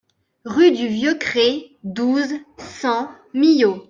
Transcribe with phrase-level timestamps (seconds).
[0.45, 3.77] Rue du Vieux Crès, douze, cent Millau